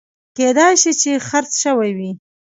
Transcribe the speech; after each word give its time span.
کېدای 0.37 0.73
شي 0.81 0.91
چې 1.01 1.11
خرڅ 1.27 1.51
شوي 1.63 1.91
وي 1.97 2.11